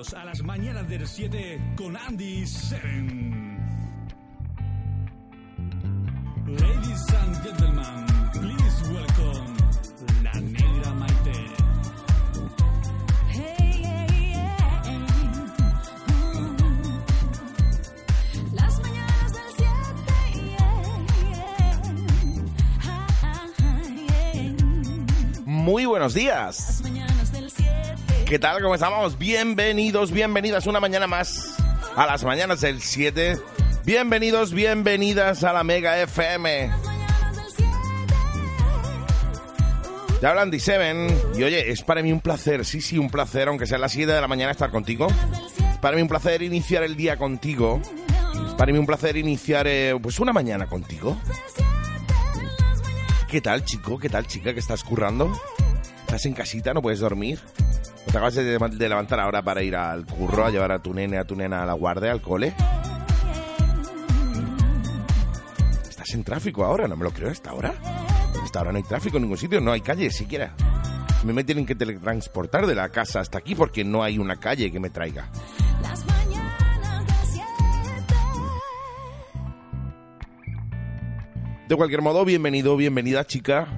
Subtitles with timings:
[0.00, 3.58] Bienvenidos a las mañanas del 7 con Andy Seven.
[6.46, 9.56] Ladies and gentlemen, please welcome
[10.22, 11.32] la negra Maite.
[18.54, 19.68] Las mañanas del 7
[25.44, 26.69] Muy buenos días.
[28.30, 28.62] Mañanas del 7 ¿Qué tal?
[28.62, 29.18] ¿Cómo estamos?
[29.18, 31.56] Bienvenidos, bienvenidas una mañana más
[31.96, 33.36] a las mañanas del 7.
[33.84, 36.68] Bienvenidos, bienvenidas a la Mega FM.
[36.68, 37.74] Mañanas del 7
[40.20, 41.08] Te hablan Andy Seven.
[41.34, 43.90] Y oye, es para mí un placer, sí, sí, un placer, aunque sea a las
[43.90, 45.08] 7 de la mañana estar contigo.
[45.72, 47.82] Es para mí un placer iniciar el día contigo.
[48.46, 51.20] Es para mí un placer iniciar eh, pues una mañana contigo.
[53.28, 53.98] ¿Qué tal, chico?
[53.98, 54.54] ¿Qué tal, chica?
[54.54, 55.32] ¿Qué estás currando?
[56.02, 56.72] ¿Estás en casita?
[56.72, 57.40] ¿No puedes dormir?
[58.06, 61.18] ¿O te acabas de, levantar ahora para ir al curro a llevar a tu nene,
[61.18, 62.54] a tu nena a la guardia, al cole?
[65.88, 66.88] ¿Estás en tráfico ahora?
[66.88, 67.74] No me lo creo, ¿a esta hora?
[68.40, 70.54] A esta hora no hay tráfico en ningún sitio, no hay calle siquiera.
[71.24, 74.72] Me me tienen que teletransportar de la casa hasta aquí porque no hay una calle
[74.72, 75.30] que me traiga.
[75.82, 77.46] Las mañanas del 7
[81.68, 83.68] De cualquier modo, bienvenido, bienvenida, chica.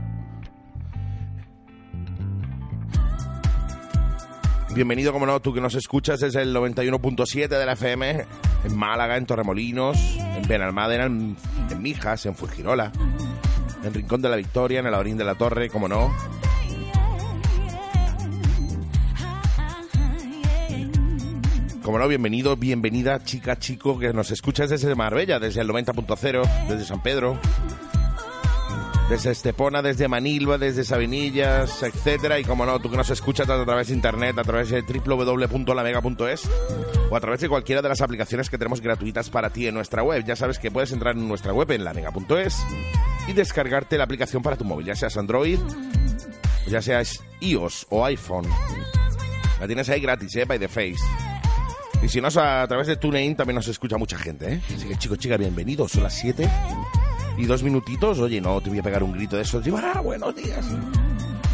[4.75, 8.25] Bienvenido, como no, tú que nos escuchas desde el 91.7 de la FM,
[8.65, 11.37] en Málaga, en Torremolinos, en Benalmádena, en,
[11.71, 12.91] en Mijas, en Fujirola,
[13.85, 16.11] en Rincón de la Victoria, en el Laurín de la Torre, como no.
[21.83, 26.85] Como no, bienvenido, bienvenida, chica, chico, que nos escuchas desde Marbella, desde el 90.0, desde
[26.87, 27.39] San Pedro,
[29.13, 32.41] desde Estepona, desde Manilva, desde Sabinillas, etcétera.
[32.41, 36.51] Y como no, tú que nos escuchas a través de internet, a través de www.lamega.es
[37.11, 40.03] o a través de cualquiera de las aplicaciones que tenemos gratuitas para ti en nuestra
[40.03, 40.25] web.
[40.25, 42.65] Ya sabes que puedes entrar en nuestra web en lamega.es
[43.29, 45.59] y descargarte la aplicación para tu móvil, ya seas Android,
[46.67, 48.47] ya seas iOS o iPhone.
[49.61, 50.47] La tienes ahí gratis, ¿eh?
[50.47, 51.05] By the face.
[52.03, 54.63] Y si no, a través de TuneIn también nos escucha mucha gente, ¿eh?
[54.75, 55.93] Así que chicos, chicas, bienvenidos.
[55.93, 56.49] Son las 7
[57.37, 58.19] y dos minutitos.
[58.19, 59.65] Oye, no te voy a pegar un grito de esos.
[59.65, 60.67] Digo, ah, buenos días.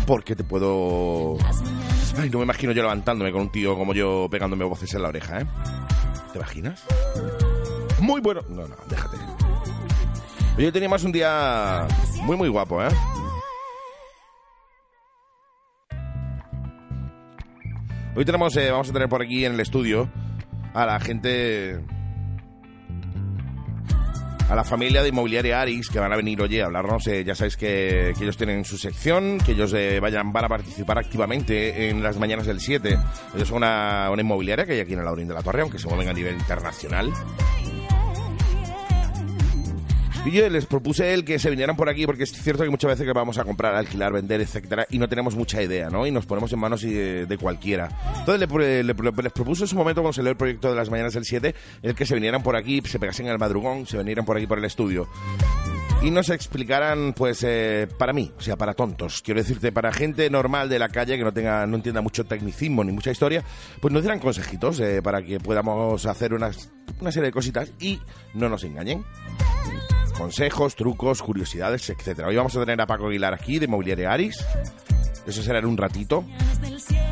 [0.06, 1.36] Porque te puedo...
[2.30, 5.40] No me imagino yo levantándome con un tío como yo pegándome voces en la oreja,
[5.40, 5.46] ¿eh?
[6.32, 6.84] ¿Te imaginas?
[8.00, 8.40] Muy bueno.
[8.48, 9.16] No, no, déjate.
[10.56, 11.86] Hoy teníamos un día
[12.22, 12.88] muy, muy guapo, ¿eh?
[18.16, 20.10] Hoy tenemos, eh, vamos a tener por aquí en el estudio
[20.74, 21.80] a la gente,
[24.48, 27.06] a la familia de Inmobiliaria Aris, que van a venir, oye, a hablarnos.
[27.06, 30.48] eh, ya sabéis que, que ellos tienen su sección, que ellos eh, vayan, van a
[30.48, 32.98] participar activamente en las mañanas del 7.
[33.34, 35.78] Ellos son una, una inmobiliaria que hay aquí en el Laurín de la Torre, aunque
[35.78, 37.12] se mueven a nivel internacional.
[40.28, 42.90] Y yo les propuse el que se vinieran por aquí, porque es cierto que muchas
[42.90, 46.06] veces que vamos a comprar, alquilar, vender, etcétera, y no tenemos mucha idea, ¿no?
[46.06, 47.88] Y nos ponemos en manos de, de cualquiera.
[48.18, 50.90] Entonces le- le- le- les propuse en su momento, cuando dio el proyecto de las
[50.90, 54.26] mañanas del 7, el que se vinieran por aquí, se pegasen el madrugón, se vinieran
[54.26, 55.08] por aquí por el estudio.
[56.02, 60.28] Y nos explicaran, pues, eh, para mí, o sea, para tontos, quiero decirte, para gente
[60.30, 63.42] normal de la calle que no tenga, no entienda mucho tecnicismo ni mucha historia,
[63.80, 67.98] pues nos dieran consejitos eh, para que podamos hacer unas, una serie de cositas y
[68.34, 69.04] no nos engañen
[70.18, 72.28] consejos, trucos, curiosidades, etcétera.
[72.28, 74.44] Hoy vamos a tener a Paco Aguilar aquí de Mobiliaria Aris.
[75.26, 76.24] Eso será en un ratito.
[76.60, 77.04] del 7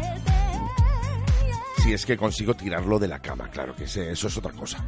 [1.83, 4.85] Si es que consigo tirarlo de la cama, claro que ese- eso es otra cosa.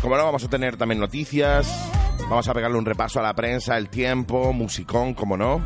[0.00, 1.68] Como no, vamos a tener también noticias.
[2.28, 5.64] Vamos a pegarle un repaso a la prensa, el tiempo, musicón, como no.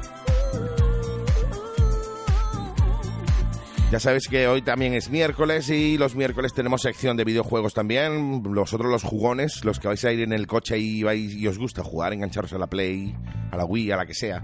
[3.92, 8.42] Ya sabéis que hoy también es miércoles y los miércoles tenemos sección de videojuegos también.
[8.42, 11.56] Vosotros los jugones, los que vais a ir en el coche y, vais, y os
[11.56, 13.14] gusta jugar, engancharos a la Play,
[13.52, 14.42] a la Wii, a la que sea.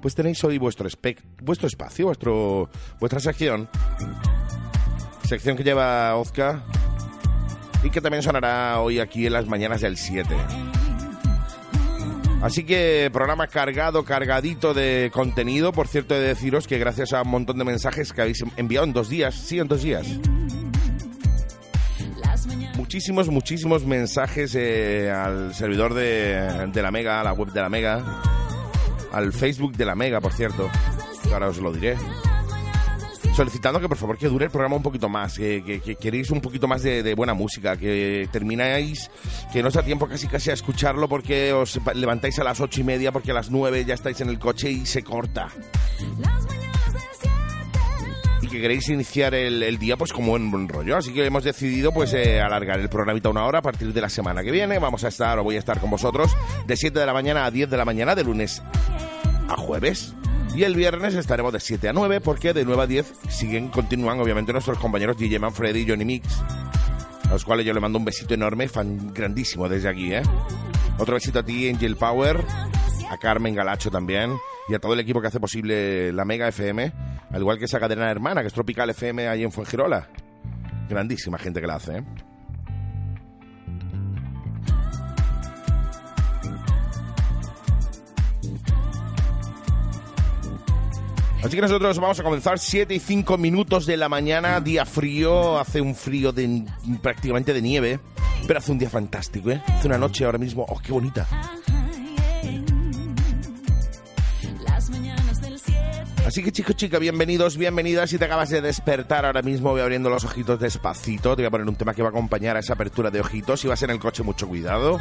[0.00, 3.68] Pues tenéis hoy vuestro, espec- vuestro espacio, vuestro, vuestra sección.
[5.24, 6.64] Sección que lleva Ozka
[7.84, 10.34] y que también sonará hoy aquí en las mañanas del 7.
[12.42, 15.72] Así que programa cargado, cargadito de contenido.
[15.72, 18.86] Por cierto, he de deciros que gracias a un montón de mensajes que habéis enviado
[18.86, 20.06] en dos días, sí, en dos días,
[22.76, 27.68] muchísimos, muchísimos mensajes eh, al servidor de, de la Mega, a la web de la
[27.68, 28.22] Mega,
[29.12, 30.68] al Facebook de la Mega, por cierto.
[31.32, 31.96] Ahora os lo diré.
[33.34, 36.30] Solicitando que por favor que dure el programa un poquito más, que, que- que queréis
[36.30, 39.10] un poquito más de, buena música, que termináis,
[39.52, 42.84] que no os tiempo casi casi a escucharlo porque os levantáis a las ocho y
[42.84, 45.48] media porque a las nueve ya estáis en el coche y se corta.
[48.42, 50.96] Y que queréis iniciar el, el día pues como en buen rollo.
[50.96, 54.08] Así que hemos decidido pues eh, alargar el programita una hora a partir de la
[54.08, 54.78] semana que viene.
[54.78, 56.30] Vamos a estar o voy a estar con vosotros
[56.66, 58.62] de 7 de la mañana a 10 de la mañana de lunes
[59.48, 60.14] a jueves.
[60.54, 64.18] Y el viernes estaremos de 7 a 9 porque de 9 a 10 siguen, continúan
[64.18, 66.42] obviamente nuestros compañeros DJ Manfredi y Johnny Mix,
[67.28, 70.22] a los cuales yo le mando un besito enorme, fan grandísimo desde aquí, ¿eh?
[70.98, 72.44] Otro besito a ti, Angel Power,
[73.08, 74.36] a Carmen Galacho también
[74.68, 76.92] y a todo el equipo que hace posible la Mega FM,
[77.30, 80.08] al igual que esa cadena hermana que es Tropical FM ahí en Fuengirola.
[80.88, 82.04] Grandísima gente que la hace, ¿eh?
[91.42, 95.58] Así que nosotros vamos a comenzar 7 y 5 minutos de la mañana, día frío,
[95.58, 96.64] hace un frío de
[97.00, 97.98] prácticamente de nieve,
[98.46, 99.62] pero hace un día fantástico, ¿eh?
[99.66, 101.26] Hace una noche ahora mismo, oh, qué bonita.
[104.66, 105.80] Las mañanas del 7.
[106.26, 108.10] Así que chicos, chicas, bienvenidos, bienvenidas.
[108.10, 111.34] Si te acabas de despertar ahora mismo, voy abriendo los ojitos despacito.
[111.36, 113.60] Te voy a poner un tema que va a acompañar a esa apertura de ojitos.
[113.60, 115.00] Si vas en el coche, mucho cuidado.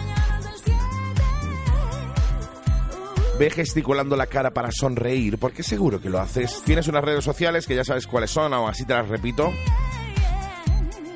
[3.40, 6.62] Ve gesticulando la cara para sonreír, porque seguro que lo haces.
[6.66, 9.50] Tienes unas redes sociales que ya sabes cuáles son, aún así te las repito.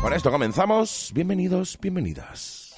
[0.00, 1.10] Con esto comenzamos.
[1.14, 2.72] Bienvenidos, bienvenidas.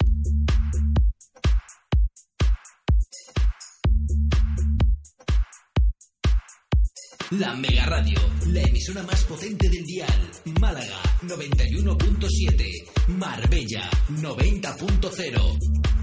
[7.31, 10.31] La Mega Radio, la emisora más potente del dial.
[10.59, 16.02] Málaga 91.7, Marbella 90.0.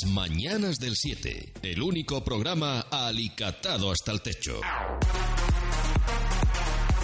[0.00, 4.60] Las mañanas del 7, el único programa alicatado hasta el techo.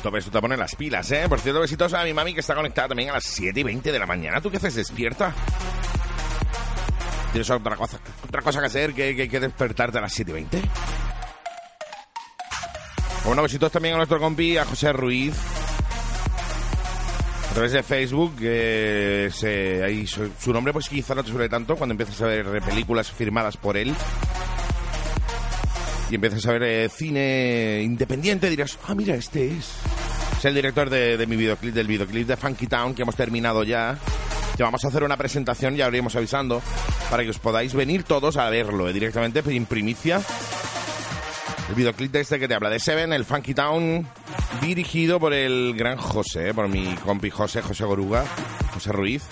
[0.00, 1.24] Todo esto te pone las pilas, ¿eh?
[1.28, 3.90] Por cierto, besitos a mi mami que está conectada también a las 7 y 20
[3.90, 4.40] de la mañana.
[4.40, 5.34] ¿Tú qué haces despierta?
[7.32, 7.98] ¿Tienes otra cosa,
[8.28, 10.62] otra cosa que hacer que, que, que despertarte a las 7 y 20?
[13.24, 15.34] Bueno, besitos también a nuestro compi, a José Ruiz.
[17.54, 18.34] A través de Facebook,
[19.84, 23.56] ahí su, nombre pues quizá no te suele tanto cuando empiezas a ver películas firmadas
[23.56, 23.94] por él.
[26.10, 29.70] Y empiezas a ver eh, cine independiente, dirás, ah, mira, este es.
[30.36, 33.62] Es el director de, de mi videoclip, del videoclip de Funky Town, que hemos terminado
[33.62, 34.00] ya.
[34.56, 36.60] Que vamos a hacer una presentación, ya habríamos avisando,
[37.08, 40.20] para que os podáis venir todos a verlo eh, directamente en primicia.
[41.68, 44.08] El videoclip de este que te habla de Seven, el Funky Town,
[44.60, 48.24] dirigido por el gran José, por mi compi José, José Goruga,
[48.72, 49.24] José Ruiz.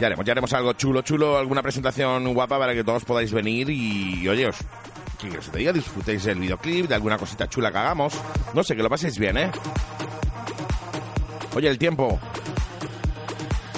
[0.00, 3.68] Ya haremos, ya haremos algo chulo, chulo, alguna presentación guapa para que todos podáis venir
[3.68, 4.56] y, oye, os,
[5.18, 8.14] que os diga, disfrutéis del videoclip, de alguna cosita chula que hagamos.
[8.54, 9.50] No sé, que lo paséis bien, ¿eh?
[11.54, 12.18] Oye, el tiempo.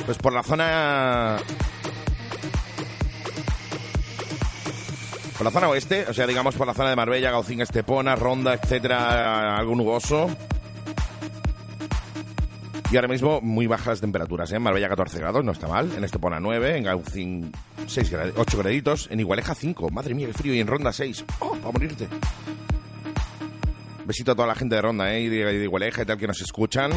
[0.07, 1.39] Pues por la zona...
[5.43, 8.55] Por la zona oeste, o sea, digamos por la zona de Marbella, Gaucín, Estepona, Ronda,
[8.55, 10.29] etcétera, algo nuboso.
[12.93, 14.57] Y ahora mismo muy bajas las temperaturas, ¿eh?
[14.59, 15.91] En Marbella 14 grados, no está mal.
[15.97, 17.51] En Estepona 9, en Gaucín
[17.89, 21.25] 6 grad- 8 graditos, en Igualeja 5, madre mía, qué frío, y en Ronda 6.
[21.41, 22.07] ¡Oh, a morirte!
[24.07, 25.23] Besito a toda la gente de Ronda, ¿eh?
[25.23, 26.93] Y de, y de Igualeja y tal que nos escuchan.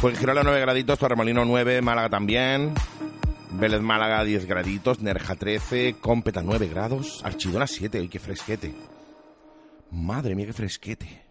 [0.00, 2.72] Fuengirola 9 graditos, Torremolino 9, Málaga también.
[3.54, 8.74] Vélez Málaga 10 graditos, Nerja 13, Cómpeta 9 grados, Archidona 7, ¡ay, qué fresquete!
[9.90, 11.22] Madre mía, qué fresquete.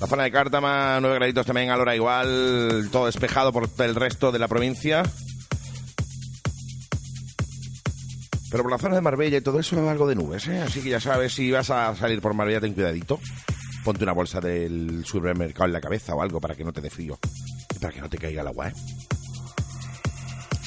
[0.00, 3.94] La zona de Cártama, 9 graditos también, a la hora igual, todo despejado por el
[3.94, 5.02] resto de la provincia.
[8.50, 10.60] Pero por la zona de Marbella y todo eso, algo de nubes, ¿eh?
[10.60, 13.20] Así que ya sabes, si vas a salir por Marbella, ten cuidadito.
[13.84, 16.90] Ponte una bolsa del supermercado en la cabeza o algo para que no te dé
[16.90, 17.18] frío.
[17.76, 18.72] Y para que no te caiga el agua, ¿eh?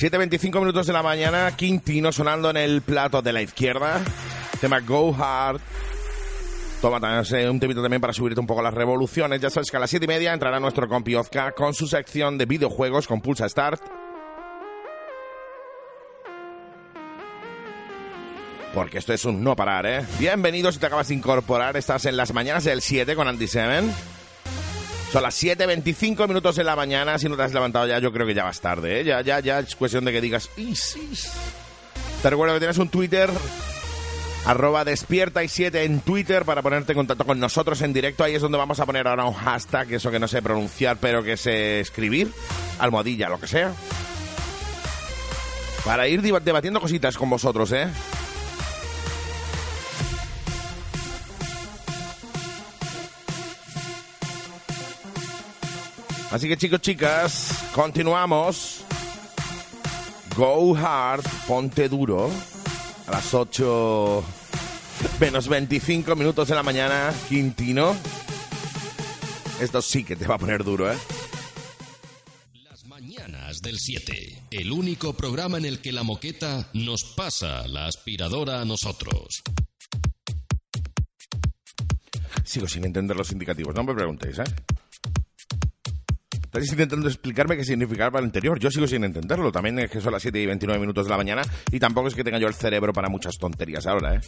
[0.03, 4.01] 7.25 minutos de la mañana, Quintino sonando en el plato de la izquierda.
[4.59, 5.61] Tema Go Hard.
[6.81, 9.39] Toma un temito también para subirte un poco las revoluciones.
[9.39, 12.37] Ya sabes que a las 7 y media entrará nuestro compi Ozka con su sección
[12.37, 13.81] de videojuegos con Pulsa Start.
[18.73, 20.05] Porque esto es un no parar, ¿eh?
[20.19, 21.77] Bienvenidos si te acabas de incorporar.
[21.77, 23.89] Estás en las mañanas del 7 con Andy Seven.
[25.13, 27.19] Son las 7.25 minutos de la mañana.
[27.19, 29.03] Si no te has levantado ya, yo creo que ya vas tarde, ¿eh?
[29.03, 30.49] Ya, ya, ya es cuestión de que digas...
[30.57, 31.29] "Is, is".
[32.23, 33.29] Te recuerdo que tienes un Twitter
[34.45, 38.23] arroba despierta y 7 en Twitter para ponerte en contacto con nosotros en directo.
[38.23, 41.21] Ahí es donde vamos a poner ahora un hashtag, eso que no sé pronunciar, pero
[41.23, 42.31] que sé escribir,
[42.79, 43.71] almohadilla, lo que sea.
[45.85, 47.87] Para ir deba- debatiendo cositas con vosotros, ¿eh?
[56.33, 58.83] Así que chicos, chicas, continuamos.
[60.35, 62.27] Go hard, ponte duro.
[63.05, 64.23] A las 8
[65.19, 67.95] menos 25 minutos de la mañana, Quintino.
[69.61, 70.97] Esto sí que te va a poner duro, ¿eh?
[72.67, 74.45] Las mañanas del 7.
[74.49, 79.43] El único programa en el que la moqueta nos pasa la aspiradora a nosotros.
[82.43, 84.43] Sigo sin entender los indicativos, no me preguntéis, ¿eh?
[86.53, 88.59] Estáis intentando explicarme qué significaba el anterior.
[88.59, 89.51] Yo sigo sin entenderlo.
[89.51, 91.41] También es que son las 7 y 29 minutos de la mañana
[91.71, 94.21] y tampoco es que tenga yo el cerebro para muchas tonterías ahora, ¿eh?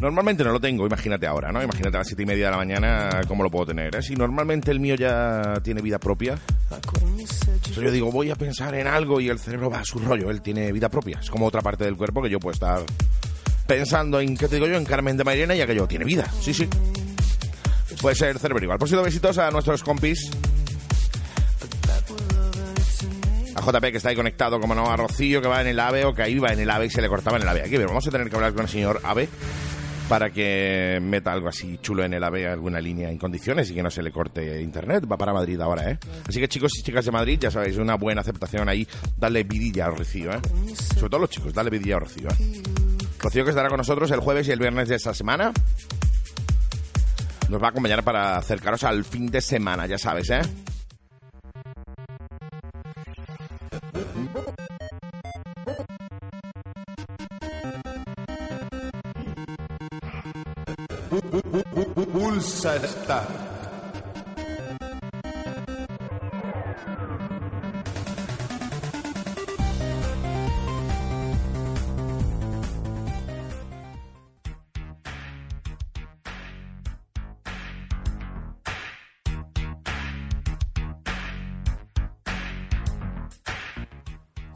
[0.00, 1.60] Normalmente no lo tengo, imagínate ahora, ¿no?
[1.60, 4.02] Imagínate a las 7 y media de la mañana cómo lo puedo tener, ¿eh?
[4.02, 6.38] Si normalmente el mío ya tiene vida propia.
[6.70, 9.98] O sea, yo digo, voy a pensar en algo y el cerebro va a su
[9.98, 10.30] rollo.
[10.30, 11.18] Él tiene vida propia.
[11.20, 12.84] Es como otra parte del cuerpo que yo puedo estar
[13.66, 14.76] pensando en, ¿qué te digo yo?
[14.76, 16.30] En Carmen de Mairena y aquello tiene vida.
[16.40, 16.68] Sí, sí.
[18.00, 18.78] Puede ser el cerebro igual.
[18.78, 20.30] Por cierto, besitos a nuestros compis.
[23.58, 26.04] A JP que está ahí conectado, como no, a Rocío que va en el AVE
[26.04, 27.62] o que ahí va en el AVE y se le cortaba en el AVE.
[27.62, 29.28] Aquí vamos a tener que hablar con el señor AVE
[30.08, 33.82] para que meta algo así chulo en el AVE, alguna línea en condiciones y que
[33.82, 35.04] no se le corte internet.
[35.10, 35.98] Va para Madrid ahora, ¿eh?
[36.28, 38.86] Así que chicos y chicas de Madrid, ya sabéis, una buena aceptación ahí.
[39.16, 40.40] Dale vidilla a Rocío, ¿eh?
[40.94, 42.62] Sobre todo los chicos, dale vidilla a Rocío, ¿eh?
[43.18, 45.52] Rocío que estará con nosotros el jueves y el viernes de esta semana.
[47.48, 50.42] Nos va a acompañar para acercaros al fin de semana, ya sabes, ¿eh?
[62.38, 63.57] Pulsa Start.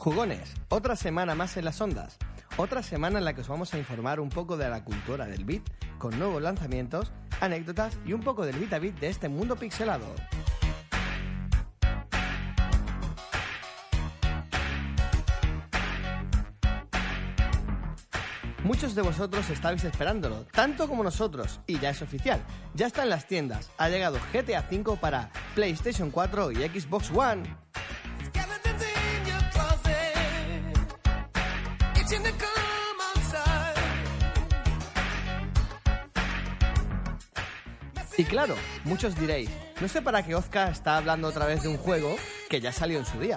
[0.02, 2.18] Jugones, otra semana más en las ondas.
[2.56, 5.44] Otra semana en la que os vamos a informar un poco de la cultura del
[5.44, 5.62] beat,
[5.98, 10.06] con nuevos lanzamientos, anécdotas y un poco del beat a beat de este mundo pixelado.
[18.64, 22.40] Muchos de vosotros estabais esperándolo, tanto como nosotros, y ya es oficial.
[22.74, 23.70] Ya está en las tiendas.
[23.78, 27.44] Ha llegado GTA V para PlayStation 4 y Xbox One.
[38.22, 39.50] Y claro, muchos diréis,
[39.80, 42.14] no sé para qué Ozka está hablando otra vez de un juego
[42.48, 43.36] que ya salió en su día.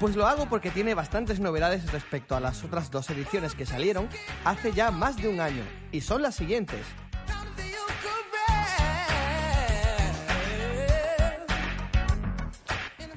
[0.00, 4.08] Pues lo hago porque tiene bastantes novedades respecto a las otras dos ediciones que salieron
[4.46, 6.80] hace ya más de un año, y son las siguientes.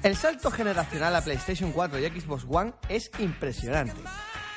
[0.02, 4.02] El salto generacional a PlayStation 4 y Xbox One es impresionante.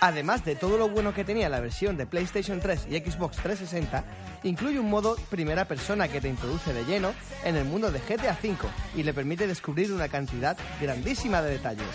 [0.01, 4.03] Además de todo lo bueno que tenía la versión de PlayStation 3 y Xbox 360,
[4.43, 8.37] incluye un modo primera persona que te introduce de lleno en el mundo de GTA
[8.41, 8.57] V
[8.95, 11.87] y le permite descubrir una cantidad grandísima de detalles.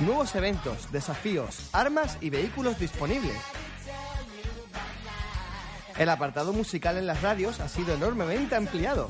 [0.00, 3.36] Nuevos eventos, desafíos, armas y vehículos disponibles.
[5.96, 9.08] El apartado musical en las radios ha sido enormemente ampliado.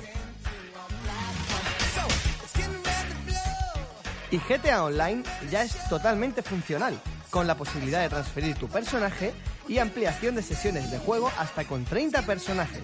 [4.30, 7.00] Y GTA Online ya es totalmente funcional,
[7.30, 9.32] con la posibilidad de transferir tu personaje
[9.68, 12.82] y ampliación de sesiones de juego hasta con 30 personajes.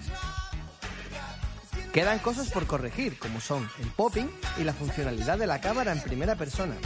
[1.92, 6.00] Quedan cosas por corregir, como son el popping y la funcionalidad de la cámara en
[6.00, 6.76] primera persona,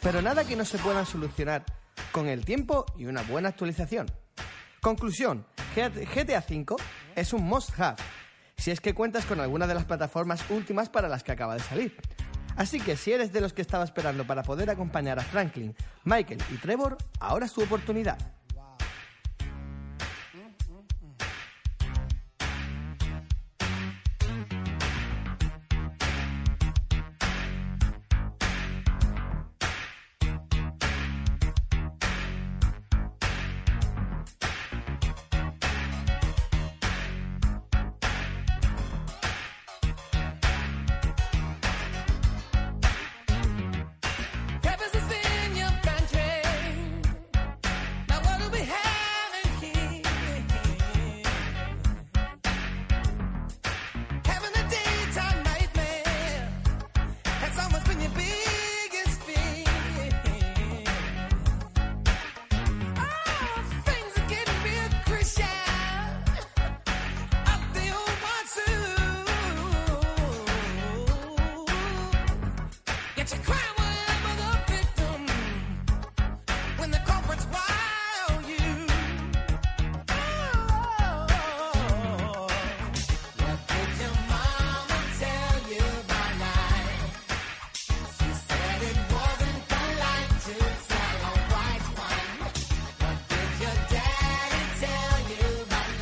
[0.00, 1.64] pero nada que no se puedan solucionar
[2.12, 4.10] con el tiempo y una buena actualización.
[4.80, 5.46] Conclusión,
[5.76, 6.76] GTA V
[7.14, 7.96] es un must-have,
[8.56, 11.62] si es que cuentas con alguna de las plataformas últimas para las que acaba de
[11.62, 11.96] salir.
[12.56, 16.42] Así que si eres de los que estaba esperando para poder acompañar a Franklin, Michael
[16.50, 18.18] y Trevor, ahora es tu oportunidad.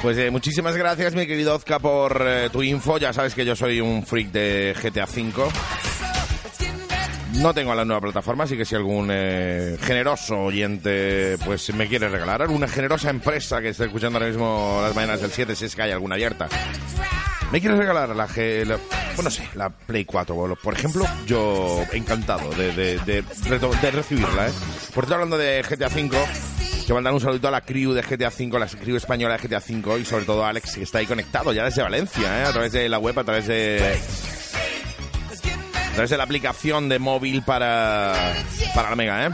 [0.02, 2.98] Pues eh, muchísimas gracias, mi querido Ozka, por eh, tu info.
[2.98, 5.32] Ya sabes que yo soy un freak de GTA V.
[7.34, 12.08] No tengo la nueva plataforma, así que si algún eh, generoso oyente pues me quiere
[12.08, 15.74] regalar, alguna generosa empresa que esté escuchando ahora mismo las mañanas del 7, si es
[15.74, 16.48] que hay alguna abierta,
[17.50, 18.78] me quiere regalar la, la-
[19.16, 23.22] bueno, sí, la Play 4, por- ejemplo, yo encantado de, de, de,
[23.80, 24.48] de recibirla.
[24.48, 24.52] ¿eh?
[24.94, 26.10] Por cierto, hablando de GTA V,
[26.92, 29.62] que mandar un saludito a la crew de GTA V, la crew española de GTA
[29.66, 32.44] V y sobre todo a Alex, que está ahí conectado ya desde Valencia, ¿eh?
[32.44, 33.98] a través de la web, a través de
[35.74, 38.35] a través de la aplicación de móvil para,
[38.74, 39.31] para la Mega, ¿eh?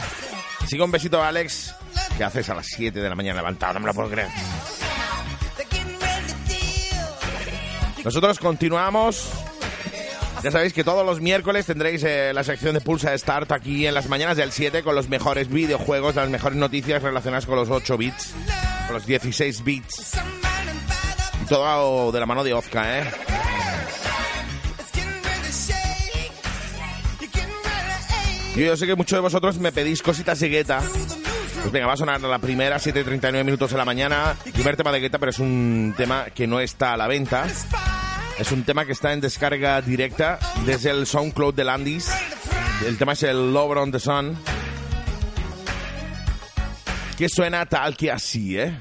[0.68, 1.74] Que un besito a Alex,
[2.16, 4.28] que haces a las 7 de la mañana levantado, no me lo puedo creer.
[8.04, 9.47] Nosotros continuamos.
[10.42, 13.94] Ya sabéis que todos los miércoles tendréis eh, la sección de Pulsa Start aquí en
[13.94, 17.96] las mañanas del 7 con los mejores videojuegos, las mejores noticias relacionadas con los 8
[17.96, 18.34] bits,
[18.86, 20.12] con los 16 bits.
[21.48, 23.10] Todo de la mano de Ozka, ¿eh?
[28.54, 30.80] Yo, sé que muchos de vosotros me pedís cositas de Guetta.
[30.80, 34.36] Pues venga, va a sonar la primera, 7.39 minutos de la mañana.
[34.52, 37.46] Primer tema de Guetta, pero es un tema que no está a la venta.
[38.38, 42.08] Es un tema que está en descarga directa desde el SoundCloud de Landis.
[42.86, 44.38] El tema es el Lover on the Sun.
[47.16, 48.78] Que suena tal que así, ¿eh?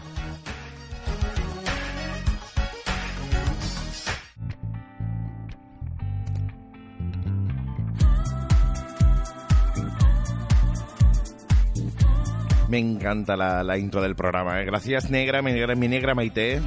[12.70, 14.62] Me encanta la, la intro del programa.
[14.62, 14.66] ¿eh?
[14.66, 16.62] Gracias, negra, mi negra, mi negra Maite.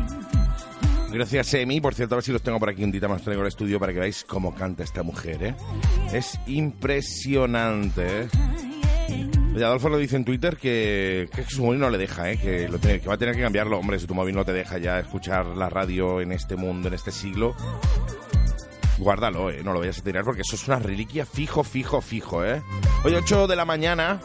[1.13, 1.81] Gracias, Emi.
[1.81, 3.79] Por cierto, a ver si los tengo por aquí un día más traigo al estudio
[3.81, 5.43] para que veáis cómo canta esta mujer.
[5.43, 5.55] ¿eh?
[6.13, 8.23] Es impresionante.
[8.23, 8.29] ¿eh?
[9.57, 12.39] Adolfo lo dice en Twitter que, su móvil no le deja, ¿eh?
[12.39, 13.79] que va a tener que cambiarlo.
[13.79, 16.95] Hombre, si tu móvil no te deja ya escuchar la radio en este mundo, en
[16.95, 17.55] este siglo,
[19.01, 19.63] guárdalo, ¿eh?
[19.65, 22.45] no lo vayas a tirar porque eso es una reliquia fijo, fijo, fijo.
[22.45, 22.63] ¿eh?
[23.05, 24.21] Hoy 8 de la mañana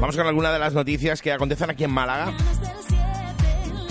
[0.00, 2.32] vamos con alguna de las noticias que acontecen aquí en Málaga.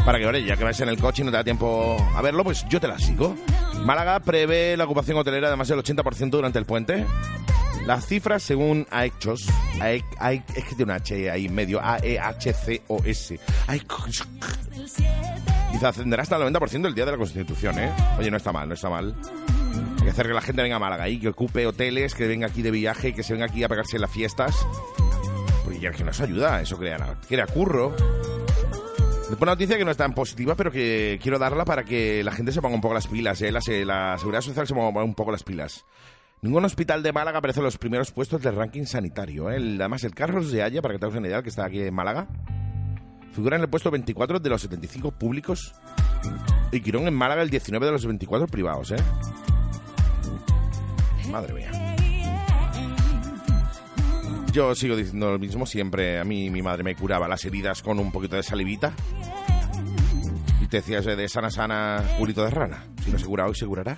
[0.06, 2.22] Para que, oye, ya que vais en el coche y no te da tiempo a
[2.22, 3.36] verlo, pues yo te la sigo.
[3.84, 7.06] Málaga prevé la ocupación hotelera de más del 80% durante el puente.
[7.88, 9.48] Las cifras, según Aechos,
[9.80, 13.40] Ae- Ae- es que tiene un H ahí en medio, A-E-H-C-O-S.
[15.72, 17.92] Dice, ascenderá hasta el 90% el día de la Constitución, ¿eh?
[18.20, 19.16] Oye, no está mal, no está mal.
[19.98, 22.48] Hay que hacer que la gente venga a Málaga y que ocupe hoteles, que venga
[22.48, 24.56] aquí de viaje, que se venga aquí a pegarse las fiestas.
[25.64, 27.96] Porque ya que nos ayuda, eso crea, crea curro.
[29.40, 32.52] Una noticia que no es tan positiva, pero que quiero darla para que la gente
[32.52, 33.52] se ponga un poco las pilas, ¿eh?
[33.52, 35.86] la, la seguridad social se ponga un poco las pilas.
[36.42, 39.50] Ningún hospital de Málaga aparece en los primeros puestos del ranking sanitario.
[39.50, 39.56] ¿eh?
[39.58, 41.82] El- además, el Carlos de Haya, para que te hagas una idea, que está aquí
[41.82, 42.28] en Málaga,
[43.34, 45.74] figura en el puesto 24 de los 75 públicos
[46.72, 48.92] y Quirón en Málaga el 19 de los 24 privados.
[48.92, 48.98] ¿eh?
[51.32, 51.72] Madre mía.
[54.56, 56.18] Yo sigo diciendo lo mismo siempre.
[56.18, 58.94] A mí mi madre me curaba las heridas con un poquito de salivita.
[60.62, 62.86] Y te decías de sana sana culito de rana.
[63.04, 63.98] Si no se cura hoy, se curará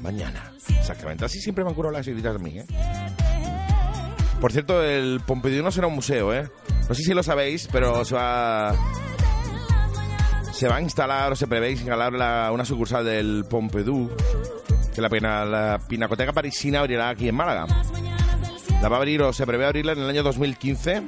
[0.00, 0.50] mañana.
[0.78, 1.26] Exactamente.
[1.26, 2.64] Así siempre me han curado las heridas a mí, ¿eh?
[4.40, 6.48] Por cierto, el Pompidou no será un museo, ¿eh?
[6.88, 8.74] No sé si lo sabéis, pero se va...
[10.52, 14.10] Se va a instalar o se prevé instalar la- una sucursal del Pompidou
[14.94, 17.66] que la, la Pinacoteca Parisina abrirá aquí en Málaga.
[18.82, 21.02] La va a abrir o se prevé abrirla en el año 2015.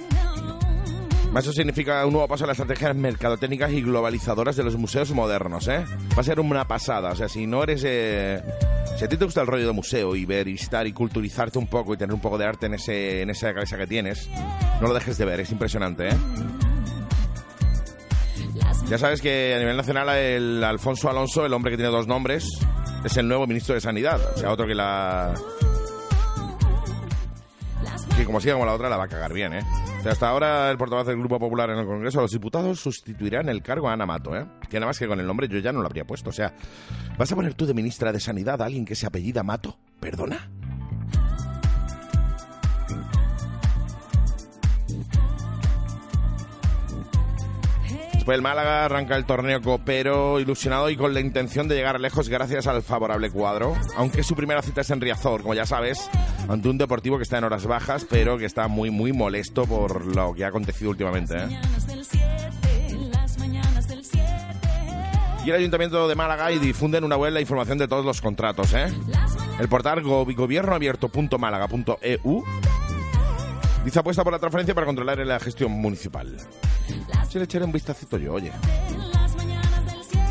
[1.38, 5.68] Eso significa un nuevo paso en las estrategias mercadotécnicas y globalizadoras de los museos modernos,
[5.68, 5.84] ¿eh?
[6.16, 7.10] Va a ser una pasada.
[7.12, 7.82] O sea, si no eres...
[7.86, 8.42] eh,
[8.98, 11.56] Si a ti te gusta el rollo de museo y ver y estar y culturizarte
[11.58, 14.28] un poco y tener un poco de arte en, ese, en esa cabeza que tienes,
[14.80, 15.38] no lo dejes de ver.
[15.38, 16.16] Es impresionante, ¿eh?
[18.88, 22.48] Ya sabes que a nivel nacional el Alfonso Alonso, el hombre que tiene dos nombres,
[23.04, 24.18] es el nuevo ministro de Sanidad.
[24.34, 25.34] O sea, otro que la...
[28.18, 29.62] Que como siga como la otra, la va a cagar bien, ¿eh?
[30.04, 33.62] Hasta ahora el portavoz del Grupo Popular en el Congreso los Diputados sustituirá en el
[33.62, 34.44] cargo a Ana Mato, ¿eh?
[34.68, 36.30] Que nada más que con el nombre yo ya no lo habría puesto.
[36.30, 36.52] O sea,
[37.16, 39.78] ¿vas a poner tú de ministra de Sanidad a alguien que se apellida Mato?
[40.00, 40.50] ¿Perdona?
[48.34, 52.66] El Málaga arranca el torneo copero ilusionado y con la intención de llegar lejos gracias
[52.66, 53.74] al favorable cuadro.
[53.96, 56.08] Aunque su primera cita es en Riazor, como ya sabes,
[56.48, 60.04] ante un deportivo que está en horas bajas, pero que está muy, muy molesto por
[60.14, 61.36] lo que ha acontecido últimamente.
[61.36, 61.46] ¿eh?
[61.46, 62.20] Mañanas del 7,
[63.12, 64.26] las mañanas del 7.
[65.46, 68.74] Y el Ayuntamiento de Málaga y difunden una web la información de todos los contratos.
[68.74, 68.92] ¿eh?
[69.58, 72.44] El portal go- gobiernoabierto.málaga.eu
[73.84, 76.36] dice apuesta por la transferencia para controlar la gestión municipal.
[77.28, 78.50] Si le echaré un vistacito yo, oye.
[79.12, 80.26] Las mañanas del 7.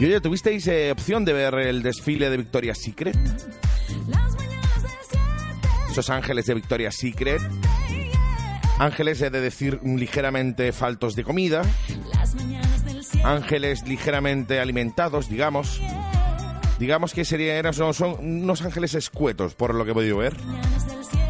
[0.00, 3.16] Y oye, ¿tuvisteis eh, opción de ver el desfile de Victoria's Secret?
[4.08, 5.18] Las mañanas del 7.
[5.90, 7.40] Esos ángeles de Victoria's Secret.
[8.78, 11.62] Ángeles, he de decir, ligeramente faltos de comida.
[12.14, 13.26] Las mañanas del 7.
[13.26, 15.80] Ángeles ligeramente alimentados, digamos.
[16.78, 20.38] Digamos que serían, eran- son, son unos ángeles escuetos, por lo que he podido ver.
[20.44, 21.24] Mañanas del 7.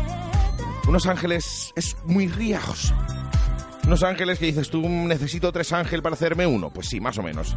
[0.89, 2.93] Unos ángeles es muy riajos.
[3.89, 6.69] Unos ángeles que dices, tú necesito tres ángeles para hacerme uno.
[6.69, 7.57] Pues sí, más o menos.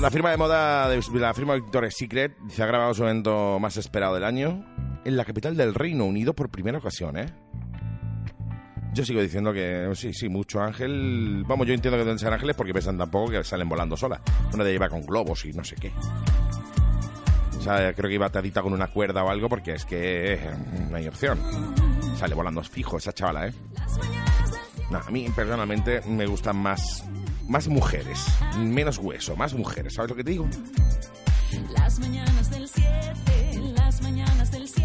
[0.00, 3.76] La firma de moda de la firma Victoria's Secret se ha grabado su evento más
[3.78, 4.64] esperado del año
[5.04, 7.26] en la capital del Reino Unido por primera ocasión, ¿eh?
[8.94, 11.42] Yo sigo diciendo que sí, sí, mucho ángel.
[11.44, 14.20] Vamos, yo entiendo que deben ser ángeles porque pesan tampoco que salen volando sola.
[14.54, 15.90] Una de iba con globos y no sé qué.
[17.58, 20.40] O sea, creo que iba atadita con una cuerda o algo porque es que eh,
[20.88, 21.40] no hay opción.
[22.16, 23.52] Sale volando fijo esa chavala, ¿eh?
[24.90, 27.04] No, a mí personalmente me gustan más,
[27.48, 28.24] más mujeres,
[28.58, 29.94] menos hueso, más mujeres.
[29.94, 30.48] ¿Sabes lo que te digo?
[31.72, 33.72] Las mañanas del 7.
[33.76, 34.84] Las mañanas del 7.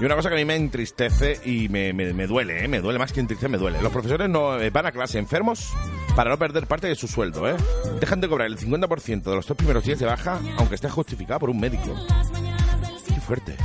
[0.00, 2.68] Y una cosa que a mí me entristece y me, me- me duele, ¿eh?
[2.68, 3.82] me duele más que entristecer, me duele.
[3.82, 5.74] Los profesores no eh, van a clase enfermos
[6.16, 7.46] para no perder parte de su sueldo.
[7.50, 7.54] ¿eh?
[8.00, 11.40] Dejan de cobrar el 50% de los tres primeros días de baja, aunque esté justificado
[11.40, 11.94] por un médico.
[12.08, 13.14] Las mañanas del 7.
[13.14, 13.56] Qué fuerte.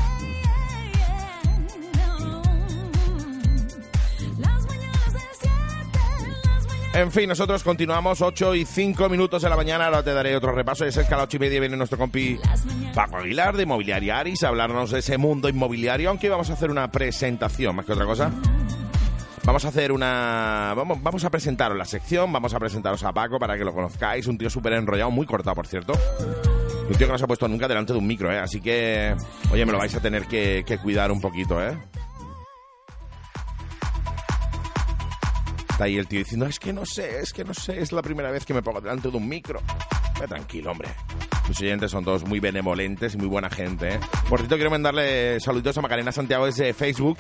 [6.96, 9.88] En fin, nosotros continuamos 8 y 5 minutos de la mañana.
[9.88, 10.86] Ahora te daré otro repaso.
[10.86, 12.40] Es que a las 8 y media viene nuestro compi
[12.94, 16.10] Paco Aguilar de Inmobiliaria Aris a hablarnos de ese mundo inmobiliario.
[16.10, 18.32] Aunque vamos a hacer una presentación más que otra cosa.
[19.44, 20.74] Vamos a hacer una.
[20.74, 22.32] Vamos, a presentaros la sección.
[22.32, 24.26] Vamos a presentaros a Paco para que lo conozcáis.
[24.28, 25.92] Un tío súper enrollado, muy cortado, por cierto.
[26.90, 28.40] Un tío que no se ha puesto nunca delante de un micro, ¿eh?
[28.40, 29.14] Así que.
[29.52, 31.78] Oye, me lo vais a tener que cuidar un poquito, ¿eh?
[35.76, 38.02] Está ahí el tío diciendo, es que no sé, es que no sé, es la
[38.02, 39.60] primera vez que me pongo delante de un micro.
[40.18, 40.88] Ve tranquilo, hombre.
[41.50, 44.00] Mis oyentes son todos muy benevolentes y muy buena gente, ¿eh?
[44.30, 47.18] Por cierto, quiero mandarle saluditos a Macarena Santiago desde Facebook.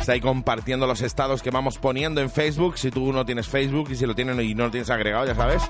[0.00, 2.78] Está ahí compartiendo los estados que vamos poniendo en Facebook.
[2.78, 5.34] Si tú no tienes Facebook y si lo tienes y no lo tienes agregado, ya
[5.34, 5.62] sabes.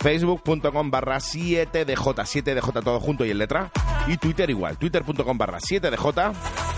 [0.00, 3.70] Facebook.com barra 7DJ, 7DJ todo junto y en letra.
[4.06, 6.73] Y Twitter igual, twitter.com barra 7DJ.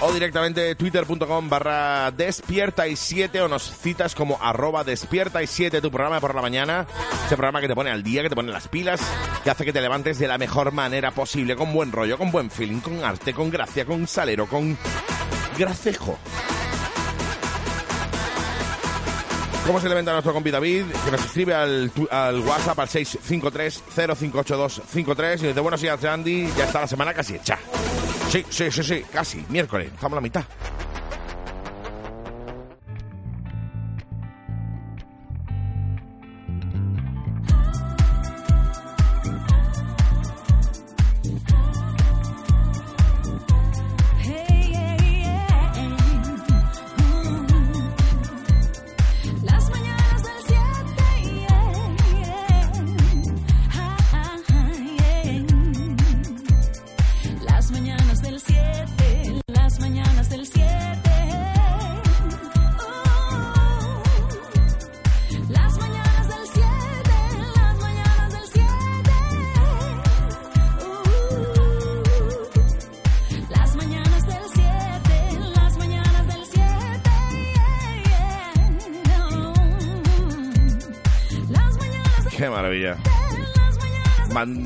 [0.00, 5.80] O directamente twitter.com barra despierta y 7 o nos citas como arroba despierta y 7
[5.80, 6.86] tu programa por la mañana.
[7.26, 9.00] Ese programa que te pone al día, que te pone las pilas,
[9.42, 12.48] que hace que te levantes de la mejor manera posible, con buen rollo, con buen
[12.48, 14.78] feeling, con arte, con gracia, con salero, con
[15.58, 16.16] gracejo.
[19.68, 20.84] ¿Cómo se levanta nuestro compi David?
[21.04, 26.80] Que nos escribe al, al WhatsApp al 653-058253 y dice, buenos días, Andy, ya está
[26.80, 27.58] la semana casi hecha.
[28.30, 30.44] Sí, sí, sí, sí, casi, miércoles, estamos a la mitad.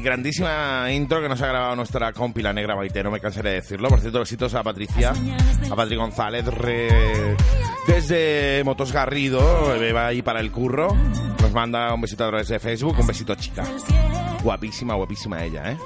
[0.03, 3.55] Grandísima intro que nos ha grabado nuestra compi la negra Maite, no me cansaré de
[3.57, 3.89] decirlo.
[3.89, 5.13] Por cierto, besitos a Patricia,
[5.71, 7.37] a Patri González, re-
[7.87, 9.41] desde Motos Garrido,
[9.95, 10.95] va ahí para el curro.
[11.41, 13.65] Nos manda un besito a través de Facebook, un besito chica.
[14.43, 15.77] Guapísima, guapísima ella, ¿eh?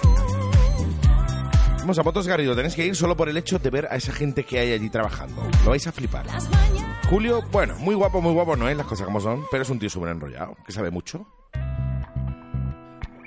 [1.79, 4.13] Vamos a Motos Garrido, tenéis que ir solo por el hecho de ver a esa
[4.13, 5.41] gente que hay allí trabajando.
[5.65, 6.27] Lo vais a flipar.
[7.09, 9.79] Julio, bueno, muy guapo, muy guapo no es, las cosas como son, pero es un
[9.79, 11.25] tío súper enrollado, que sabe mucho.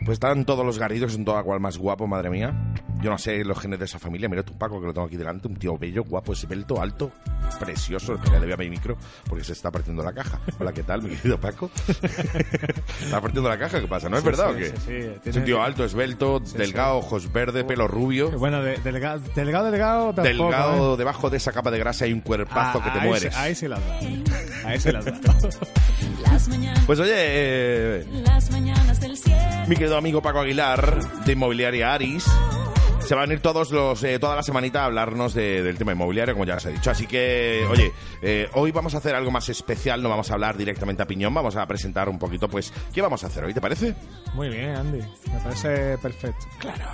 [0.05, 2.53] Pues están todos los garridos, son toda cual más guapo, madre mía.
[3.01, 4.27] Yo no sé los genes de esa familia.
[4.27, 5.47] Mira tu Paco, que lo tengo aquí delante.
[5.47, 7.11] Un tío bello, guapo, esbelto, alto,
[7.59, 8.15] precioso.
[8.15, 10.39] Espera, le voy a mi micro porque se está partiendo la caja.
[10.59, 11.69] Hola, ¿qué tal, mi querido Paco?
[13.01, 13.79] ¿Está partiendo la caja?
[13.79, 14.09] ¿Qué pasa?
[14.09, 14.65] ¿No es Sí, verdad sí, o qué?
[14.65, 18.31] sí, sí, Es tiene- un tío alto, esbelto, delgado, ojos verdes, pelo rubio.
[18.31, 19.71] Bueno, de- delgado, delgado,
[20.13, 20.23] tampoco.
[20.23, 20.97] Delgado, ¿eh?
[20.97, 23.33] debajo de esa capa de grasa hay un cuerpazo Ah, que te ahí mueres.
[23.33, 23.99] se- Ahí se las da.
[24.65, 25.13] Ahí se las da.
[26.85, 29.37] Pues oye, eh, las mañanas del 7.
[29.67, 32.25] mi querido amigo Paco Aguilar, de Inmobiliaria Aris,
[33.05, 35.91] se va a venir todos los, eh, toda la semanita a hablarnos de- del tema
[35.93, 36.91] inmobiliario, como ya os he dicho.
[36.91, 40.57] Así que, oye, eh, hoy vamos a hacer algo más especial, no vamos a hablar
[40.57, 43.53] directamente a piñón, vamos a presentar un poquito, pues, ¿qué vamos a hacer hoy?
[43.53, 43.95] ¿Te parece?
[44.33, 44.99] Muy bien, Andy.
[45.31, 46.45] Me parece perfecto.
[46.59, 46.85] Claro.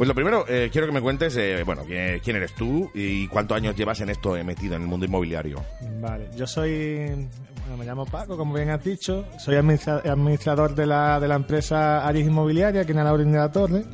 [0.00, 3.28] Pues lo primero, eh, quiero que me cuentes, eh, bueno, quién quién eres tú y
[3.28, 5.62] cuántos años llevas en esto eh, metido en el mundo inmobiliario.
[6.00, 7.28] Vale, yo soy.
[7.60, 9.26] Bueno, me llamo Paco, como bien has dicho.
[9.38, 13.52] Soy administra- administrador de la, de la empresa Aris Inmobiliaria, aquí en Alaurín de la
[13.52, 13.84] Torre.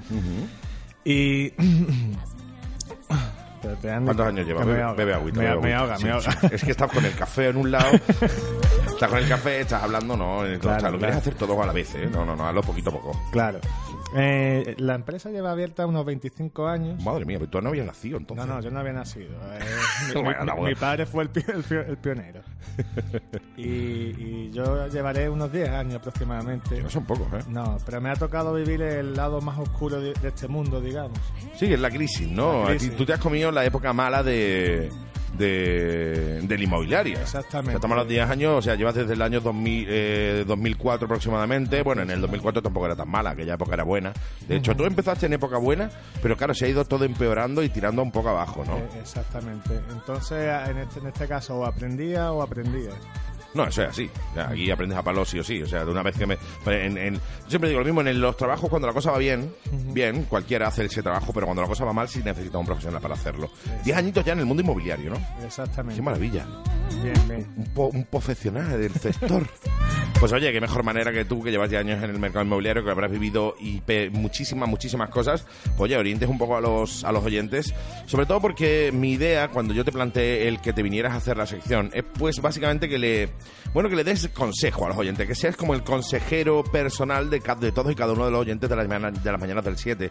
[1.04, 1.50] Y.
[3.82, 4.64] ¿Cuántos años llevas?
[4.64, 4.96] me Bebe, ahoga.
[4.96, 5.78] bebe agüita, Me, bebe me agüita.
[5.80, 6.30] ahoga, Sí, me ahoga.
[6.40, 6.46] sí.
[6.52, 7.90] Es que estás con el café en un lado,
[8.96, 11.66] estás con el café, estás hablando, no, Claro, o sea, lo quieres hacer todo a
[11.66, 12.08] la vez, ¿eh?
[12.10, 13.12] No, no, no, hazlo poquito a poco.
[13.30, 13.60] Claro.
[14.16, 17.02] Eh, la empresa lleva abierta unos 25 años.
[17.02, 18.46] Madre mía, pero tú no habías nacido entonces.
[18.46, 19.30] No, no, yo no había nacido.
[19.52, 19.58] Eh,
[20.14, 20.68] mi, Bueno, mi- no, bueno.
[20.68, 22.40] mi padre fue el, pi- el pi- el pionero.
[23.56, 26.80] y, y yo llevaré unos 10 años aproximadamente.
[26.82, 27.44] No son pocos, ¿eh?
[27.48, 31.18] No, pero me ha tocado vivir el lado más oscuro de, de este mundo, digamos.
[31.56, 32.62] Sí, es la crisis, ¿no?
[32.62, 32.96] La crisis.
[32.96, 34.90] Tú te has comido la época mala de,
[35.36, 37.18] de del inmobiliario.
[37.18, 37.70] Exactamente.
[37.70, 41.06] O sea, estamos los 10 años, o sea, llevas desde el año 2000, eh, 2004
[41.06, 41.82] aproximadamente.
[41.82, 44.12] Bueno, en el 2004 tampoco era tan mala, aquella época era buena.
[44.48, 45.90] De hecho, tú empezaste en época buena,
[46.22, 48.76] pero claro, se ha ido todo empeorando y tirando un poco abajo, ¿no?
[48.76, 49.80] Eh, exactamente.
[49.90, 52.94] Entonces, en este, en este caso, o aprendía o aprendías.
[53.56, 54.10] No, eso es así.
[54.30, 55.62] O sea, aquí aprendes a palo sí o sí.
[55.62, 56.36] O sea, de una vez que me...
[56.66, 59.52] En, en- yo siempre digo lo mismo, en los trabajos cuando la cosa va bien,
[59.92, 63.00] bien, cualquiera hace ese trabajo, pero cuando la cosa va mal sí necesita un profesional
[63.00, 63.50] para hacerlo.
[63.84, 65.16] Diez añitos ya en el mundo inmobiliario, ¿no?
[65.44, 65.96] Exactamente.
[65.96, 66.46] Qué maravilla.
[67.02, 67.46] Bien, bien.
[67.56, 69.46] Un, po- un profesional del sector.
[70.18, 72.82] Pues oye, qué mejor manera que tú, que llevas ya años en el mercado inmobiliario,
[72.82, 77.12] que habrás vivido y muchísimas, muchísimas cosas, pues oye, orientes un poco a los, a
[77.12, 77.74] los oyentes.
[78.06, 81.36] Sobre todo porque mi idea, cuando yo te planteé el que te vinieras a hacer
[81.36, 83.28] la sección, es pues básicamente que le,
[83.74, 87.42] bueno, que le des consejo a los oyentes, que seas como el consejero personal de,
[87.60, 90.10] de todos y cada uno de los oyentes de las, de las mañanas del 7.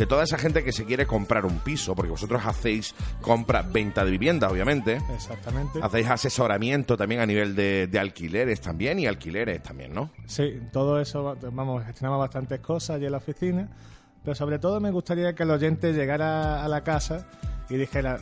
[0.00, 4.02] De toda esa gente que se quiere comprar un piso, porque vosotros hacéis compra, venta
[4.02, 4.98] de vivienda, obviamente.
[5.14, 5.78] Exactamente.
[5.82, 10.08] Hacéis asesoramiento también a nivel de, de alquileres también y alquileres también, ¿no?
[10.24, 13.68] Sí, todo eso, vamos, gestionamos bastantes cosas allí en la oficina,
[14.24, 17.26] pero sobre todo me gustaría que el oyente llegara a la casa
[17.68, 18.20] y dijera,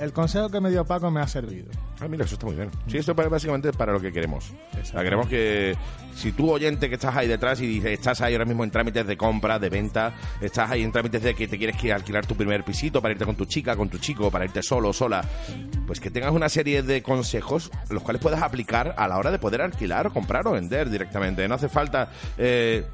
[0.00, 1.70] el consejo que me dio Paco me ha servido.
[2.00, 2.70] Ah, mira, eso está muy bien.
[2.86, 4.50] Sí, esto es básicamente para lo que queremos.
[4.80, 5.76] O sea, queremos que
[6.14, 9.06] si tú, oyente, que estás ahí detrás y dices, estás ahí ahora mismo en trámites
[9.06, 12.34] de compra, de venta, estás ahí en trámites de que te quieres que alquilar tu
[12.34, 15.22] primer pisito para irte con tu chica, con tu chico, para irte solo sola,
[15.86, 19.38] pues que tengas una serie de consejos los cuales puedas aplicar a la hora de
[19.38, 21.46] poder alquilar, comprar o vender directamente.
[21.46, 22.10] No hace falta...
[22.38, 22.84] eh,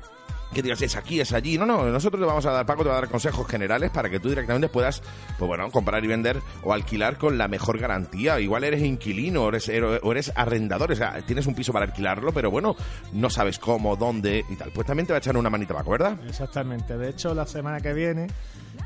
[0.52, 1.58] que digas es aquí, es allí.
[1.58, 4.08] No, no, nosotros te vamos a dar, Paco te va a dar consejos generales para
[4.08, 5.02] que tú directamente puedas,
[5.38, 8.40] pues bueno, comprar y vender o alquilar con la mejor garantía.
[8.40, 12.50] Igual eres inquilino o eres, eres arrendador, o sea, tienes un piso para alquilarlo, pero
[12.50, 12.76] bueno,
[13.12, 14.70] no sabes cómo, dónde y tal.
[14.72, 16.18] Pues también te va a echar una manita, Paco, ¿verdad?
[16.26, 16.96] Exactamente.
[16.96, 18.28] De hecho, la semana que viene,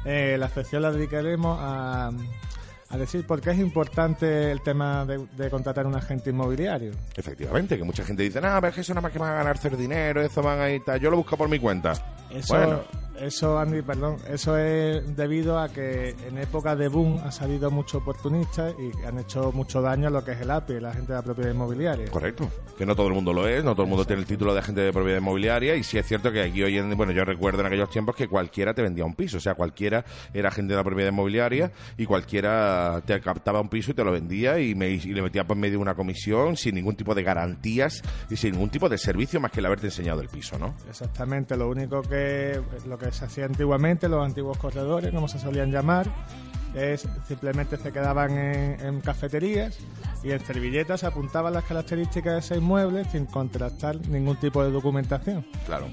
[0.04, 2.10] eh, la sección la dedicaremos a,
[2.90, 6.90] a decir por qué es importante el tema de, de contratar un agente inmobiliario.
[7.16, 9.34] Efectivamente, que mucha gente dice, no, pero es que eso nada más que van a
[9.36, 11.00] ganar dinero, eso van a ir tal.
[11.00, 11.92] Yo lo busco por mi cuenta.
[12.30, 12.82] Eso, Bueno.
[13.20, 18.00] Eso, Andy, perdón, eso es debido a que en época de boom han salido muchos
[18.02, 21.18] oportunistas y han hecho mucho daño a lo que es el API, la gente de
[21.18, 22.10] la propiedad inmobiliaria.
[22.10, 22.48] Correcto.
[22.78, 24.60] Que no todo el mundo lo es, no todo el mundo tiene el título de
[24.60, 27.60] agente de propiedad inmobiliaria y sí es cierto que aquí hoy en bueno, yo recuerdo
[27.60, 30.76] en aquellos tiempos que cualquiera te vendía un piso, o sea, cualquiera era agente de
[30.78, 34.88] la propiedad inmobiliaria y cualquiera te captaba un piso y te lo vendía y, me,
[34.90, 38.70] y le metía por medio una comisión sin ningún tipo de garantías y sin ningún
[38.70, 40.74] tipo de servicio más que el haberte enseñado el piso, ¿no?
[40.88, 45.70] Exactamente, lo único que lo que se hacía antiguamente, los antiguos corredores, como se solían
[45.70, 46.06] llamar,
[46.74, 49.78] es simplemente se quedaban en, en cafeterías
[50.22, 54.70] y en servilletas se apuntaban las características de ese inmueble sin contrastar ningún tipo de
[54.70, 55.44] documentación.
[55.66, 55.88] Claro.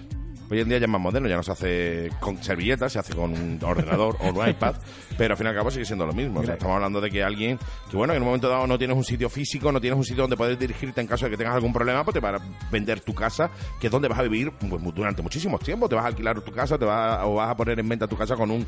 [0.50, 3.14] Hoy en día ya es más moderno, ya no se hace con servilletas, se hace
[3.14, 4.76] con un ordenador o un iPad,
[5.18, 6.40] pero al fin y al cabo sigue siendo lo mismo.
[6.40, 7.60] O sea, estamos hablando de que alguien,
[7.92, 10.24] que bueno, en un momento dado no tienes un sitio físico, no tienes un sitio
[10.24, 13.02] donde poder dirigirte en caso de que tengas algún problema, pues te va a vender
[13.02, 15.90] tu casa, que es donde vas a vivir pues, durante muchísimos tiempos.
[15.90, 18.08] Te vas a alquilar tu casa, te vas a- o vas a poner en venta
[18.08, 18.66] tu casa con un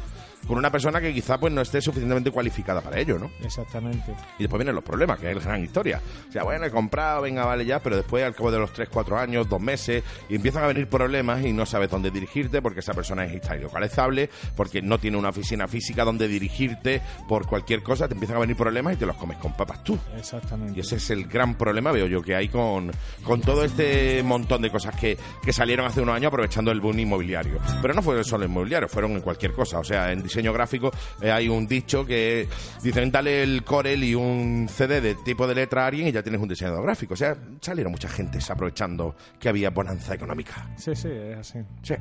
[0.47, 3.29] con una persona que quizá pues no esté suficientemente cualificada para ello, ¿no?
[3.43, 4.15] Exactamente.
[4.37, 6.01] Y después vienen los problemas, que es la gran historia.
[6.29, 8.87] O sea, bueno, he comprado, venga, vale ya, pero después al cabo de los 3,
[8.89, 12.79] 4 años, 2 meses, y empiezan a venir problemas y no sabes dónde dirigirte porque
[12.81, 17.81] esa persona es está ilocalizable, porque no tiene una oficina física donde dirigirte por cualquier
[17.81, 19.97] cosa, te empiezan a venir problemas y te los comes con papas tú.
[20.17, 20.77] Exactamente.
[20.77, 22.91] Y ese es el gran problema, veo yo, que hay con,
[23.23, 26.99] con todo este montón de cosas que, que salieron hace unos años aprovechando el boom
[26.99, 27.59] inmobiliario.
[27.81, 29.79] Pero no fue solo inmobiliario, fueron en cualquier cosa.
[29.79, 32.47] O sea, en diseño gráfico eh, hay un dicho que
[32.83, 36.23] dicen dale el Corel y un CD de tipo de letra a alguien y ya
[36.23, 37.13] tienes un diseñador gráfico.
[37.13, 40.69] O sea, salieron mucha gente aprovechando que había bonanza económica.
[40.77, 41.58] Sí, sí, es así.
[41.83, 41.95] Sí.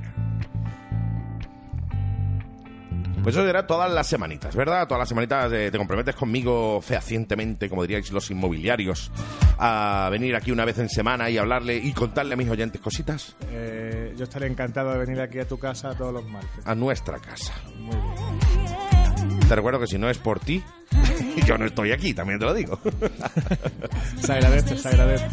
[3.22, 4.86] Pues eso será todas las semanitas, ¿verdad?
[4.86, 9.10] Todas las semanitas eh, te comprometes conmigo fehacientemente, como diríais los inmobiliarios,
[9.58, 13.34] a venir aquí una vez en semana y hablarle y contarle a mis oyentes cositas
[13.50, 16.64] Eh, yo estaré encantado de venir aquí a tu casa todos los martes.
[16.66, 17.52] a nuestra casa.
[17.76, 19.38] Muy bien.
[19.48, 20.62] Te recuerdo que si no es por ti,
[21.46, 22.78] yo no estoy aquí, también te lo digo.
[24.20, 25.26] Se agradece, se agradece.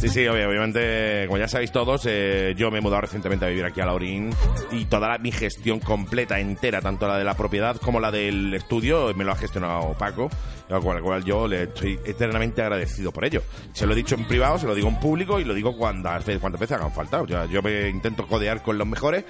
[0.00, 3.48] Sí, sí, obvia- obviamente, como ya sabéis todos, eh, yo me he mudado recientemente a
[3.48, 4.30] vivir aquí a Laurín
[4.70, 8.54] y toda la- mi gestión completa, entera, tanto la de la propiedad como la del
[8.54, 10.30] estudio, me lo ha gestionado Paco,
[10.70, 13.42] al cual, al cual yo le estoy eternamente agradecido por ello.
[13.72, 16.24] Se lo he dicho en privado, se lo digo en público y lo digo cuantas
[16.24, 17.20] veces, cuantas veces hagan falta.
[17.20, 19.24] O sea, yo me intento codear con los mejores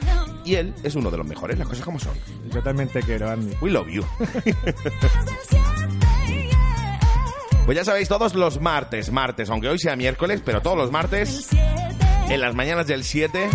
[0.44, 2.12] y él es uno de los mejores, las cosas como son.
[2.52, 3.56] Yo también te quiero, Andy.
[3.62, 4.04] We love you.
[7.68, 11.50] Pues ya sabéis, todos los martes, martes, aunque hoy sea miércoles, pero todos los martes,
[12.30, 13.50] en las mañanas del 7,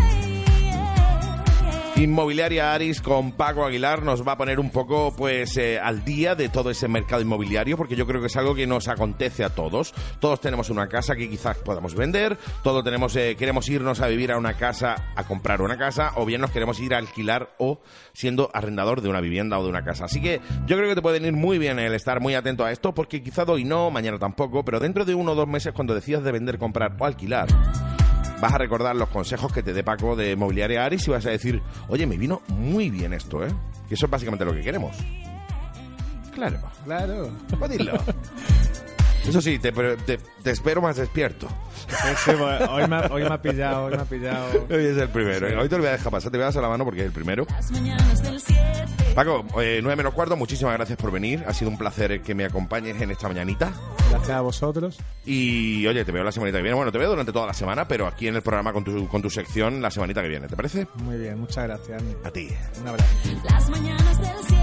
[1.95, 6.33] Inmobiliaria Aris con Paco Aguilar nos va a poner un poco pues eh, al día
[6.33, 9.51] de todo ese mercado inmobiliario porque yo creo que es algo que nos acontece a
[9.51, 9.93] todos.
[10.19, 14.31] Todos tenemos una casa que quizás podamos vender, todos tenemos eh, queremos irnos a vivir
[14.31, 17.79] a una casa, a comprar una casa o bien nos queremos ir a alquilar o
[18.11, 20.05] siendo arrendador de una vivienda o de una casa.
[20.05, 22.71] Así que yo creo que te puede venir muy bien el estar muy atento a
[22.71, 25.93] esto porque quizá hoy no, mañana tampoco, pero dentro de uno o dos meses cuando
[25.93, 27.47] decidas de vender, comprar o alquilar
[28.43, 31.29] vas a recordar los consejos que te dé Paco de Mobiliaria Aris y vas a
[31.29, 33.47] decir, oye, me vino muy bien esto, ¿eh?
[33.87, 34.97] Que eso es básicamente lo que queremos.
[36.35, 37.29] Claro, Claro.
[37.57, 37.93] pues dilo.
[39.27, 41.47] Eso sí, te, te- te espero más despierto.
[41.87, 44.45] Sí, sí, hoy, me, ha- hoy me ha pillado, hoy me ha pillado.
[44.69, 45.47] Hoy es el primero.
[45.47, 45.55] ¿eh?
[45.57, 47.05] Hoy te lo voy a dejar pasar, te voy a dar la mano porque es
[47.07, 47.45] el primero.
[47.49, 48.85] Las mañanas del 7.
[49.15, 51.43] Paco, eh, 9 menos cuarto, muchísimas gracias por venir.
[51.47, 53.71] Ha sido un placer que me acompañes en esta mañanita.
[54.09, 54.97] Gracias a vosotros.
[55.25, 56.75] Y oye, te veo la semanita que viene.
[56.75, 59.21] Bueno, te veo durante toda la semana, pero aquí en el programa con tu, con
[59.21, 60.47] tu sección la semanita que viene.
[60.47, 60.87] ¿Te parece?
[60.95, 62.03] Muy bien, muchas gracias.
[62.23, 62.49] A ti.
[62.81, 63.07] Un abrazo.
[63.49, 64.62] Las mañanas del 7.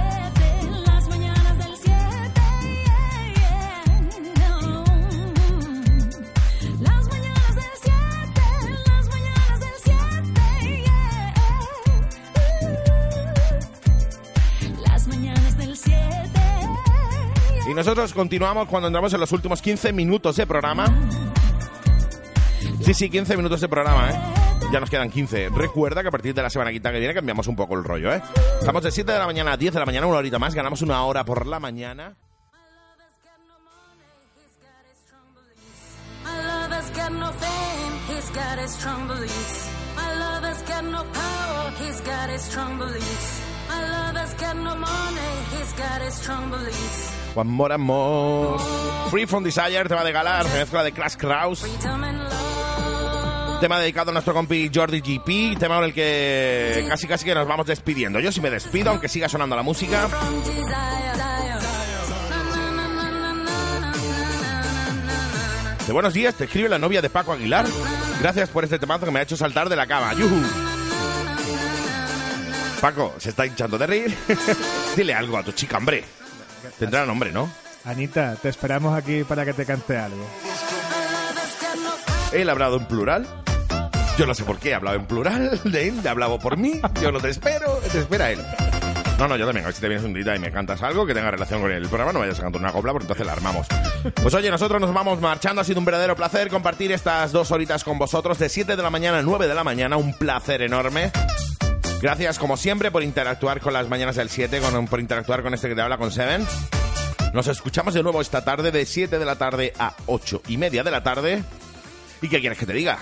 [17.71, 20.87] Y nosotros continuamos cuando entramos en los últimos 15 minutos de programa.
[22.81, 24.21] Sí, sí, 15 minutos de programa, ¿eh?
[24.73, 25.51] Ya nos quedan 15.
[25.51, 28.21] Recuerda que a partir de la semana que viene cambiamos un poco el rollo, ¿eh?
[28.59, 30.53] Estamos de 7 de la mañana a 10 de la mañana, una horita más.
[30.53, 32.17] Ganamos una hora por la mañana.
[47.35, 47.79] Juan Mora
[49.11, 51.65] Free from Desire, tema de Galar, mezcla de Clash Kraus.
[53.61, 57.47] Tema dedicado a nuestro compi Jordi GP, tema con el que casi casi que nos
[57.47, 58.19] vamos despidiendo.
[58.19, 60.09] Yo sí me despido, aunque siga sonando la música.
[65.87, 67.67] De buenos días, te escribe la novia de Paco Aguilar.
[68.21, 70.15] Gracias por este temazo que me ha hecho saltar de la cama.
[70.15, 70.80] ¡Yuhu!
[72.81, 74.17] Paco, se está hinchando de reír.
[74.97, 76.05] Dile algo a tu chica, hombre.
[76.79, 77.51] Tendrá nombre, ¿no?
[77.85, 80.27] Anita, te esperamos aquí para que te cante algo.
[82.33, 83.27] Él ha hablado en plural.
[84.19, 85.61] Yo no sé por qué ha hablado en plural.
[85.65, 86.81] De él, ha hablado por mí.
[87.01, 88.41] Yo no te espero, te espera él.
[89.19, 89.65] No, no, yo también.
[89.65, 91.71] A ver si te vienes un día y me cantas algo que tenga relación con
[91.71, 93.67] el programa, no vayas a cantar una copla, porque entonces la armamos.
[94.23, 95.61] Pues oye, nosotros nos vamos marchando.
[95.61, 98.39] Ha sido un verdadero placer compartir estas dos horitas con vosotros.
[98.39, 99.99] De 7 de la mañana a 9 de la mañana.
[99.99, 101.13] Un placer enorme.
[102.01, 105.69] Gracias, como siempre, por interactuar con las mañanas del 7, con, por interactuar con este
[105.69, 106.47] que te habla, con Seven.
[107.35, 110.83] Nos escuchamos de nuevo esta tarde, de 7 de la tarde a 8 y media
[110.83, 111.45] de la tarde.
[112.23, 112.99] ¿Y qué quieres que te diga?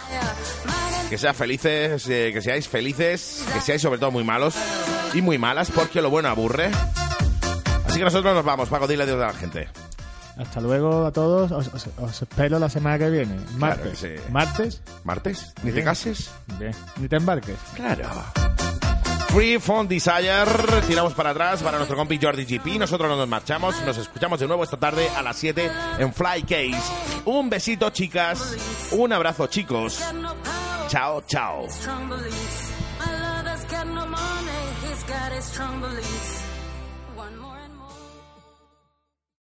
[1.09, 4.55] Que seas felices, eh, que seáis felices, que seáis sobre todo muy malos
[5.15, 6.71] y muy malas, porque lo bueno aburre.
[7.87, 9.69] Así que nosotros nos vamos, Paco, dile adiós a la gente.
[10.37, 11.51] Hasta luego a todos.
[11.53, 13.37] Os, os- os espero la semana que viene.
[13.57, 13.99] Martes.
[14.01, 14.23] que sí.
[14.31, 14.83] Martes.
[15.05, 15.53] ¿Martes?
[15.63, 16.31] ¿Ni te cases?
[16.59, 16.73] Bien.
[16.97, 17.57] Ni te embarques.
[17.75, 18.05] Claro.
[19.29, 20.47] Free from Desire,
[20.87, 22.79] tiramos para atrás para nuestro compi Jordi GP.
[22.79, 26.43] Nosotros no nos marchamos, nos escuchamos de nuevo esta tarde a las 7 en Fly
[26.43, 26.93] Case.
[27.27, 28.57] Un besito, chicas.
[28.93, 30.03] Un abrazo, chicos.
[30.89, 31.67] Chao, chao.